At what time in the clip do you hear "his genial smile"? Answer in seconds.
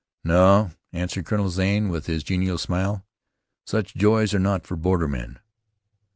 2.07-3.05